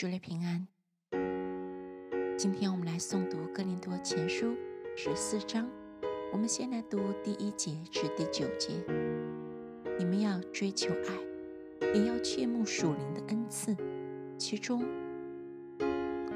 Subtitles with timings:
[0.00, 0.66] 主内平安。
[2.38, 4.46] 今天我们来诵读《哥林多前书》
[4.96, 5.68] 十四章，
[6.32, 8.72] 我们先来读第一节至第九节。
[9.98, 13.76] 你们要追求爱，也要切慕属灵的恩赐，
[14.38, 14.86] 其中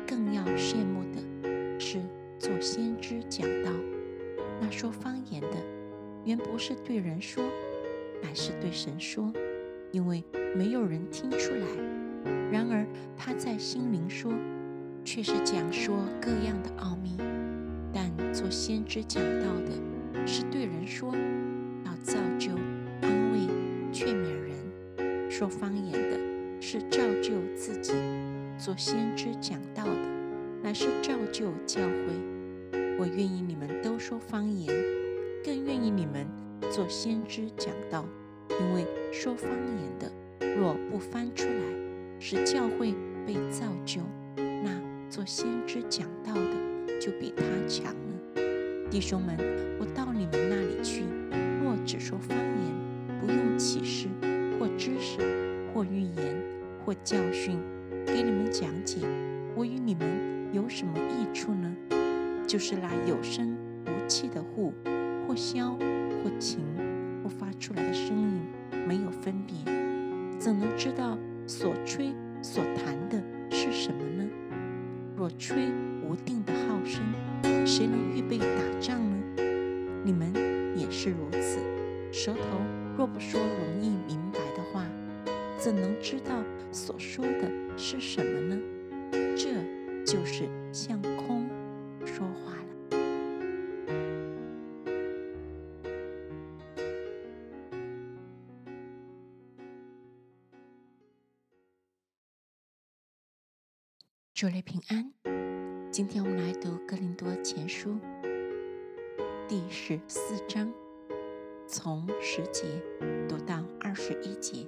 [0.07, 2.03] 更要羡慕的是
[2.39, 3.71] 做先知讲道。
[4.61, 5.57] 那说方言的，
[6.27, 7.43] 原不是对人说，
[8.23, 9.33] 乃是对神说，
[9.91, 10.23] 因为
[10.55, 11.94] 没有人听出来。
[12.51, 12.87] 然而
[13.17, 14.33] 他在心灵说，
[15.05, 17.17] 却是讲说各样的奥秘；
[17.93, 21.15] 但做先知讲道的，是对人说，
[21.85, 22.53] 要造就、
[23.01, 23.49] 安慰、
[23.93, 26.19] 劝勉人；说方言的，
[26.61, 27.93] 是造就自己；
[28.59, 30.09] 做先知讲道的，
[30.63, 32.79] 乃是造就教会。
[32.97, 34.73] 我愿意你们都说方言，
[35.45, 36.27] 更愿意你们
[36.71, 38.07] 做先知讲道，
[38.49, 41.84] 因为说方言的，若不翻出来。
[42.27, 42.95] 使教会
[43.27, 44.01] 被造就，
[44.35, 44.71] 那
[45.11, 48.43] 做先知讲道的就比他强了。
[48.91, 49.37] 弟兄们，
[49.79, 51.03] 我到你们那里去，
[51.63, 54.09] 若只说方言，不用启示
[54.59, 55.19] 或知识
[55.75, 56.35] 或预言
[56.83, 57.59] 或教训，
[58.07, 59.01] 给你们讲解，
[59.55, 60.09] 我与你们
[60.51, 61.77] 有什么益处呢？
[62.47, 64.73] 就是那有声无气的呼，
[65.29, 65.77] 或箫
[66.25, 66.61] 或琴
[67.23, 68.41] 或发出来的声音
[68.89, 69.55] 没有分别，
[70.39, 71.19] 怎能知道？
[71.47, 74.29] 所吹所弹的是什么呢？
[75.17, 75.71] 若吹
[76.03, 77.03] 无定的号声，
[77.67, 78.47] 谁能预备打
[78.81, 79.43] 仗呢？
[80.03, 80.33] 你们
[80.77, 81.59] 也是如此。
[82.11, 82.41] 舌头
[82.97, 84.85] 若不说容易明白的话，
[85.57, 88.59] 怎能知道所说的是什么呢？
[89.37, 89.51] 这
[90.05, 91.01] 就是相
[104.35, 105.13] 主内平安，
[105.93, 107.91] 今天我们来读《哥林多前书》
[109.47, 110.73] 第十四章，
[111.69, 112.65] 从十节
[113.29, 114.67] 读到二十一节。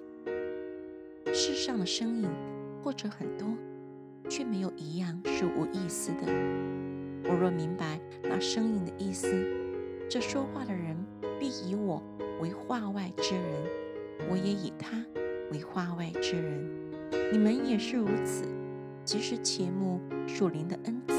[1.35, 2.29] 世上的声音
[2.81, 3.49] 或者很多，
[4.29, 6.33] 却没有一样是无意思的。
[7.25, 9.27] 我若明白那声音的意思，
[10.09, 10.97] 这说话的人
[11.41, 12.01] 必以我
[12.41, 13.65] 为话外之人，
[14.31, 15.05] 我也以他
[15.51, 16.71] 为话外之人。
[17.33, 18.45] 你们也是如此。
[19.07, 21.15] 即使切慕属灵的恩赐，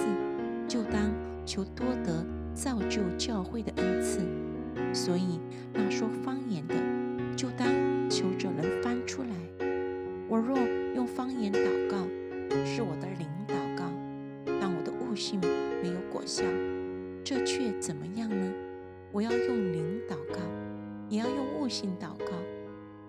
[0.68, 1.10] 就当
[1.46, 4.20] 求多得造就教会的恩赐。
[4.94, 5.40] 所以
[5.72, 6.76] 那说方言的，
[7.34, 7.66] 就当
[8.10, 9.30] 求着能翻出来。
[10.28, 10.58] 我若
[10.96, 11.96] 用方言祷告，
[12.66, 13.86] 是我的灵祷告，
[14.60, 15.40] 但我的悟性
[15.82, 16.44] 没有果效，
[17.24, 18.54] 这却怎么样呢？
[19.14, 20.42] 我要用灵祷告，
[21.08, 22.36] 也要用悟性祷告；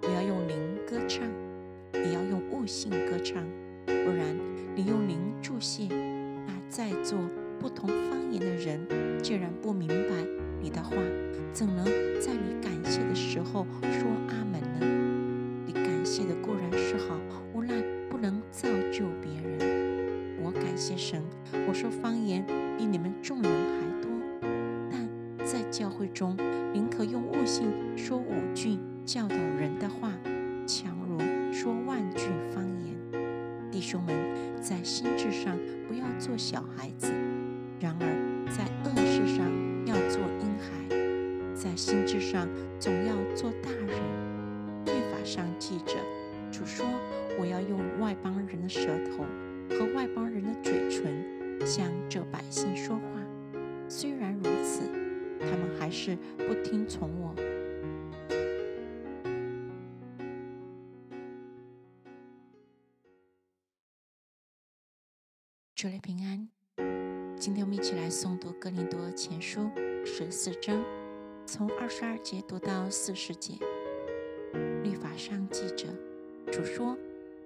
[0.03, 0.57] 我要用灵
[0.87, 1.27] 歌唱，
[1.95, 3.43] 也要用悟性歌唱。
[3.85, 4.25] 不然，
[4.79, 5.89] 你用灵助谢，
[6.47, 7.19] 那在座
[7.59, 8.87] 不同方言的人，
[9.21, 10.15] 既然不明白
[10.63, 10.95] 你的话，
[11.53, 11.85] 怎能
[12.21, 14.87] 在你感谢的时候说阿门呢？
[15.67, 17.19] 你感谢的固然是好，
[17.53, 17.75] 无奈
[18.09, 20.39] 不能造就别人。
[20.45, 21.25] 我感谢神，
[21.67, 22.47] 我说方言
[22.77, 24.09] 比你们众人还多，
[24.93, 26.37] 但在教会中，
[26.73, 30.13] 宁可用悟性说五句教导人的话，
[30.69, 31.19] 强如
[31.53, 32.88] 说万句方言。
[33.79, 34.13] 弟兄们，
[34.61, 35.57] 在心智上
[35.87, 37.13] 不要做小孩子；
[37.79, 39.47] 然而在恶事上
[39.87, 42.49] 要做婴孩，在心智上
[42.81, 43.89] 总要做大人。
[44.85, 45.95] 律法上记着，
[46.51, 46.85] 主说
[47.39, 48.81] ：“我要用外邦人的舌
[49.13, 49.25] 头
[49.71, 53.03] 和外邦人的嘴唇向这百姓说话。”
[53.89, 54.91] 虽然如此，
[55.39, 57.33] 他们还是不听从我。
[67.49, 69.63] 今天我们一起来诵读《哥林多前书》
[70.05, 70.85] 十四章，
[71.47, 73.55] 从二十二节读到四十节。
[74.85, 75.87] 律法上记着，
[76.53, 76.95] 主说：“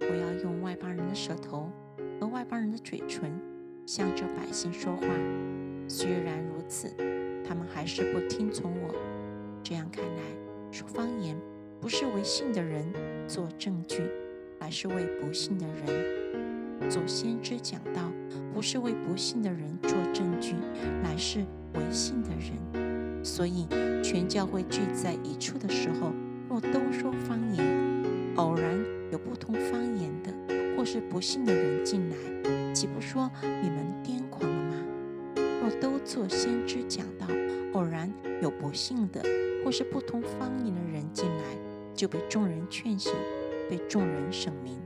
[0.02, 1.70] 我要用外邦人的舌头
[2.18, 3.32] 和外邦人的嘴唇
[3.86, 5.06] 向这百姓说话。”
[5.86, 6.92] 虽然如此，
[7.46, 8.92] 他们还是不听从我。
[9.62, 10.22] 这样看来，
[10.72, 11.36] 说方言
[11.80, 12.92] 不是为信的人
[13.28, 14.02] 做证据，
[14.58, 18.10] 而是为不信的人祖先知讲道。
[18.54, 20.54] 不是为不信的人做证据，
[21.02, 21.40] 乃是
[21.74, 23.24] 为信的人。
[23.24, 23.66] 所以，
[24.02, 26.12] 全教会聚在一处的时候，
[26.48, 27.64] 若都说方言，
[28.36, 28.78] 偶然
[29.10, 30.32] 有不同方言的，
[30.76, 33.30] 或是不信的人进来，岂不说
[33.62, 34.74] 你们癫狂了吗？
[35.62, 37.26] 若都做先知讲道，
[37.72, 38.12] 偶然
[38.42, 39.22] 有不信的，
[39.64, 41.44] 或是不同方言的人进来，
[41.94, 43.12] 就被众人劝醒，
[43.70, 44.78] 被众人审明。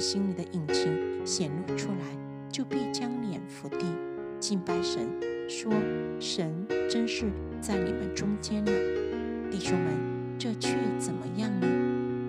[0.00, 2.06] 心里的隐情显露出来，
[2.50, 3.84] 就必将脸伏地
[4.40, 5.06] 敬拜神，
[5.46, 5.70] 说
[6.18, 7.26] ：“神真是
[7.60, 8.72] 在你们中间了。”
[9.52, 9.92] 弟兄们，
[10.38, 11.66] 这却怎么样呢？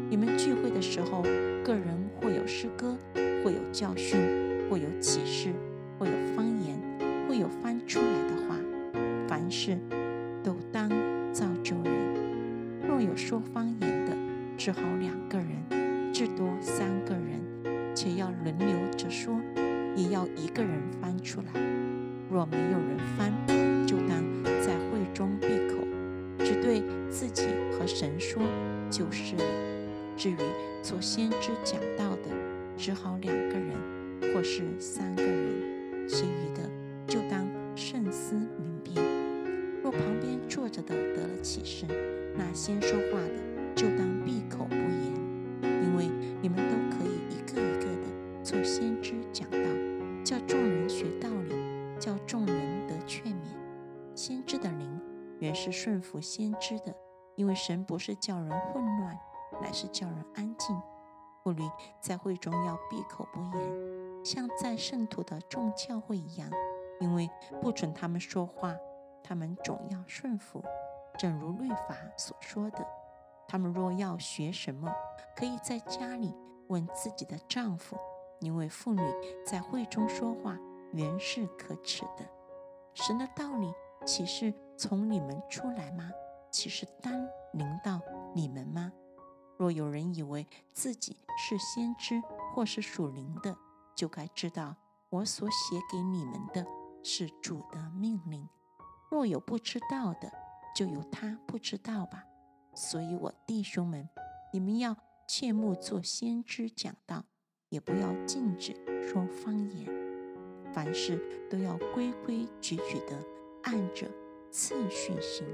[0.09, 1.23] 你们聚会的时候，
[1.63, 2.97] 个人或有诗歌，
[3.43, 4.19] 或有教训，
[4.69, 5.53] 或有启示，
[5.97, 6.77] 或有方言，
[7.27, 8.57] 或有翻出来的话，
[9.27, 9.77] 凡事
[10.43, 10.89] 都当
[11.31, 11.93] 造就人。
[12.85, 14.11] 若有说方言的，
[14.57, 17.39] 只好两个人，至多三个人，
[17.93, 19.39] 且要轮流着说，
[19.95, 20.71] 也要一个人
[21.01, 21.61] 翻出来。
[22.29, 23.31] 若没有人翻，
[23.85, 24.23] 就当
[24.61, 25.85] 在会中闭口，
[26.39, 28.41] 只对自己和神说
[28.89, 29.43] 就是了。
[30.15, 30.37] 至于
[30.81, 32.29] 做先知讲道的，
[32.77, 36.69] 只好两个人或是三个人，其余的
[37.07, 37.45] 就当
[37.75, 39.03] 慎思明辨。
[39.83, 41.85] 若旁边坐着的得了启示，
[42.37, 43.33] 那先说话的
[43.75, 46.05] 就当闭口不言，因为
[46.41, 47.30] 你们都可以
[48.43, 49.57] 做先知讲道，
[50.25, 51.53] 叫众人学道理，
[51.99, 54.15] 叫众人得劝勉。
[54.15, 54.99] 先知的灵
[55.39, 56.95] 原是顺服先知的，
[57.35, 59.15] 因为神不是叫人混乱，
[59.61, 60.75] 乃是叫人安静。
[61.43, 61.61] 妇女
[61.99, 66.49] 在会中要闭口不言，像在圣徒的众教会一样，
[66.99, 67.29] 因为
[67.61, 68.75] 不准他们说话，
[69.23, 70.63] 他们总要顺服，
[71.17, 72.83] 正如律法所说的。
[73.47, 74.91] 他们若要学什么，
[75.35, 76.33] 可以在家里
[76.69, 77.97] 问自己的丈夫，
[78.41, 79.01] 因为妇女
[79.45, 80.59] 在会中说话
[80.91, 82.29] 原是可耻的。
[82.93, 83.73] 神的道理
[84.05, 86.11] 岂是从你们出来吗？
[86.51, 88.01] 岂是单临到
[88.35, 88.91] 你们吗？
[89.57, 92.21] 若有人以为自己是先知
[92.53, 93.55] 或是属灵的，
[93.95, 94.75] 就该知道
[95.09, 96.65] 我所写给你们的
[97.03, 98.49] 是主的命令。
[99.09, 100.31] 若有不知道的，
[100.75, 102.25] 就由他不知道吧。
[102.73, 104.09] 所以，我弟兄们，
[104.51, 104.97] 你们要
[105.27, 107.25] 切莫做先知讲道，
[107.71, 109.87] 也不要禁止说方言。
[110.71, 111.19] 凡事
[111.49, 113.17] 都要规规矩矩的
[113.63, 114.07] 按着
[114.51, 115.45] 次序行。